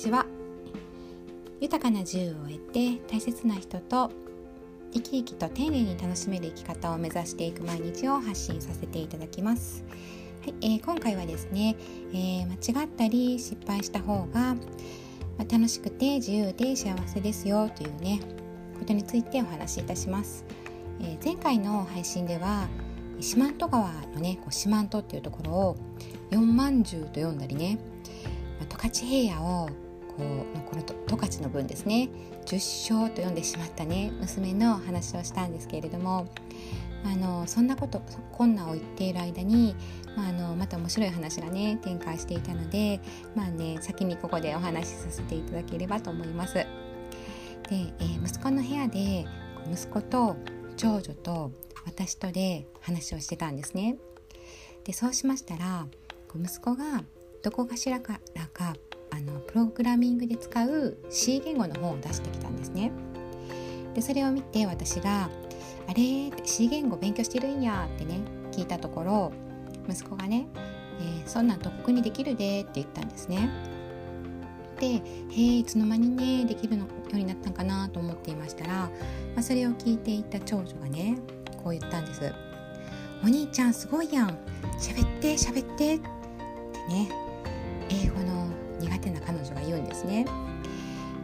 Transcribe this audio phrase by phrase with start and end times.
[0.00, 0.24] ちは。
[1.60, 4.10] 豊かな自由を得て大切な人と
[4.94, 9.84] 生き生きと丁寧に楽しめる生き方を目指していく毎日を発信させていただきます、
[10.40, 11.76] はいえー、今回はですね、
[12.14, 14.54] えー、間違ったり失敗した方が、
[15.36, 18.20] ま、楽しくて自由で幸せですよというね
[18.78, 20.46] ことについてお話しいたします、
[21.02, 22.68] えー、前回の配信では
[23.20, 25.76] 四万十川のねこう四万十っていうところを
[26.30, 27.78] 四万十と読んだりね
[28.60, 32.08] 十勝平野をこうこの十勝の分ですね
[32.46, 36.28] 十章と読んでしまったね娘の話をしたんですけれども
[37.04, 38.02] あのそんなこと
[38.32, 39.74] 困難を言っている間に、
[40.16, 43.00] まあ、あのまた面白い話がね展開していたので
[43.34, 46.54] まあね先にここでお話しさせていただければと思います。
[46.54, 46.66] で、
[47.70, 49.24] えー、息子の部屋で
[49.72, 50.36] 息子と
[50.76, 51.52] 長女と
[51.86, 53.96] 私とで話をしてたんですね。
[54.84, 55.86] でそうしましたら
[56.34, 57.02] 息子が
[57.42, 58.74] どこかしらからか
[59.10, 62.92] あのプログラミングで使う C 言語の本を出してきたんですね。
[63.94, 65.28] でそれを見て私が
[65.88, 68.20] 「あれ？C 言語勉強してるんや」ってね
[68.52, 69.32] 聞いたところ
[69.88, 70.46] 息子がね
[71.00, 73.50] 「えー、そんなんとっくにできるで」って言ったんですね。
[74.78, 75.02] で「へ
[75.36, 78.90] えいつの間にねできるのようになったんかな」と思っていましたら、ま
[79.38, 81.18] あ、それを聞いていた長女がね
[81.62, 82.32] こう言ったんです。
[83.22, 84.28] お兄ちゃんすごいやん
[84.78, 86.08] 喋って喋ってって
[86.88, 87.10] ね
[87.90, 88.39] 英語の
[89.00, 90.26] 苦手な彼女が言うんですね。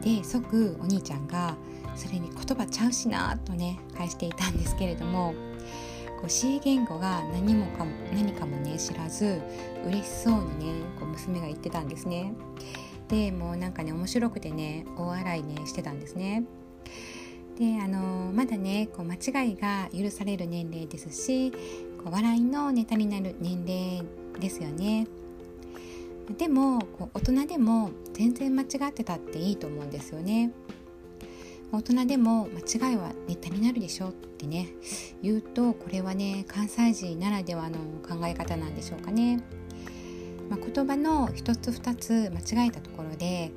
[0.03, 1.57] で即お兄ちゃんが
[1.95, 5.35] それに言葉ちゃうしなとね返していたんですけれども
[6.21, 9.41] こう C 言語が何もかも何かもね知らず
[9.87, 12.33] 嬉しそうにねこう娘が言ってたんですね。
[13.09, 16.45] でもうなんかね面白くてね大笑いねしてたんですね。
[17.59, 21.57] であのまだねこう間違いが許される年齢ですしこ
[22.07, 24.05] う笑いのネタになる年齢
[24.39, 25.07] ですよね。
[26.39, 30.53] でもこう大人でも全然間違ってたっていいと思うんですよね
[31.73, 34.69] 大人でも間違いはネタになるでしょってね
[35.23, 37.79] 言うとこれはね関西人ならではの
[38.09, 39.43] 考え方なんでしょうかね、
[40.49, 43.53] まあ、言葉の一つ二つ間違えたところで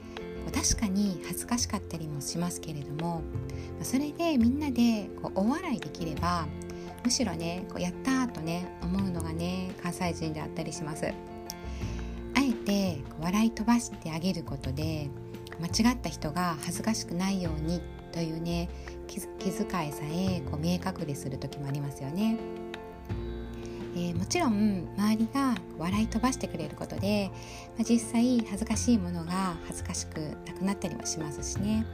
[0.51, 3.21] 確かに恥ずかしかったりもしますけれども
[3.83, 6.47] それでみんなでこう大笑いできれば
[7.03, 11.13] むしろねこうやったとね思うのがね関西人であったりします。
[12.69, 15.09] て笑い飛ばしてあげることで
[15.59, 17.81] 間違った人が恥ずかしくないように
[18.11, 18.69] というね
[19.07, 22.37] 気遣いさえこう見え隠れする時もありますよね。
[23.95, 27.31] えー、もちろん周りが笑い飛ばしてくれることで、
[27.75, 31.85] まあ、実際恥ずかしいものが恥ずかしくなくなったりもしますしね、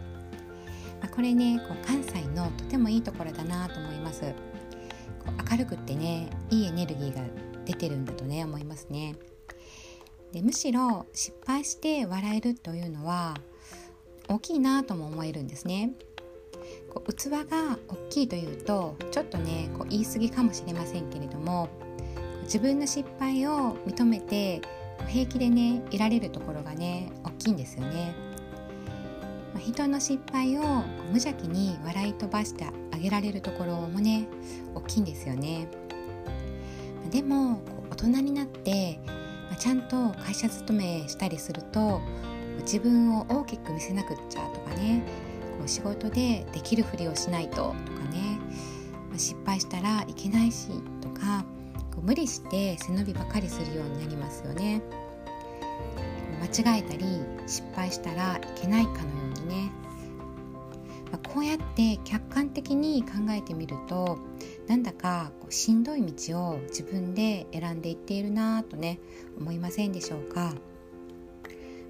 [1.01, 7.21] まあ、これねこう関西のとてもいいところだなと思いますこう明るくってねいいエネルギーが
[7.63, 9.15] 出てるんだとね思いますね。
[10.35, 13.35] でむしろ失敗して笑えるというのは
[14.27, 15.93] 大きいなとも思えるんですね。
[16.93, 21.69] こう器が大きいというとちょっとねこう言い過ぎかもしれませんけれども
[22.43, 24.59] 自分の失敗を認めて
[25.07, 28.13] 平気でねいられるところがね大きいんですよね。
[29.61, 30.61] 人の失敗を
[31.11, 34.27] 無邪気に笑い飛ばしてあげられるところもね
[34.75, 35.69] 大きいんですよね。
[37.09, 38.99] でも大人になって
[39.49, 42.01] まちゃんと会社勤めしたりすると
[42.61, 45.03] 自分を大きく見せなくっちゃとかね
[45.57, 47.73] こう仕事でできるふりをしないととか
[48.11, 48.39] ね、
[49.11, 50.69] ま失敗したらいけないし
[51.01, 51.45] とか
[51.93, 54.81] こう無理して背伸びばかりするようになりますよね。
[56.41, 57.05] 間違えたり
[57.47, 59.03] 失敗したらいけないかのよ
[59.37, 59.71] うにね、
[61.11, 64.17] まあ、こうやって客観的に考えてみると
[64.67, 68.99] なんだかこうしんどい道を自分で選んでいっているなとね
[69.39, 70.53] 思いませんでしょうか？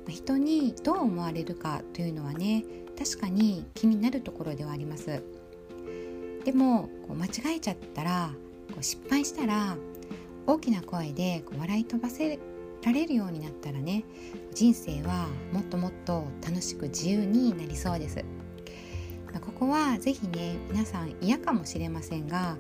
[0.08, 2.64] 人にどう思われるかというのはね
[2.98, 5.24] 確かに気になるところではあります。
[6.44, 8.30] でもこう間違えちゃったら
[8.70, 9.76] こう失敗したら
[10.46, 12.38] 大きな声でこう笑い飛ばせ
[12.84, 14.04] られるようになったらね
[14.54, 18.24] 人生はもっともっと楽しく自由になりそうです。
[19.60, 22.58] こは是非ね皆さん嫌かもしれませんが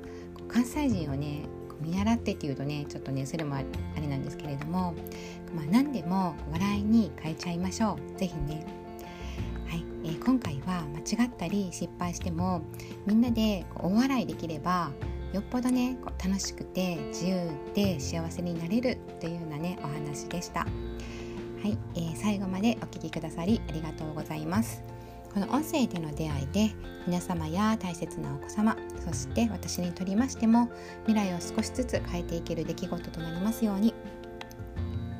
[0.47, 1.43] 関西人をね
[1.81, 3.63] 見習ってっていうとねちょっとねそれもあ
[3.99, 4.93] れなんですけれども、
[5.53, 8.65] まあ、何でも笑いに変えちゃいましょう是非ね。
[9.67, 12.61] はいえー、今回は間違ったり失敗しても
[13.05, 14.91] みんなで大笑いできれば
[15.33, 20.61] よっぽどねこう楽しくて自由で幸せになれるというようなねお話でした。
[20.61, 20.67] は
[21.67, 24.94] い、えー、最後までお聴きくださりありがとうございます。
[25.35, 26.73] この音声での出会いで
[27.05, 30.71] 皆様や大切なお子様そして私にとりましても
[31.05, 33.93] 未来を少しずつ変えていける出来事となりますように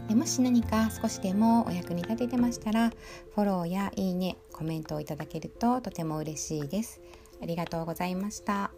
[0.10, 2.92] もし何か少しでもお役に立ててましたら
[3.36, 7.02] フォローやいいねコメントをいただけるととても嬉しいです
[7.44, 8.72] ありがとうございました。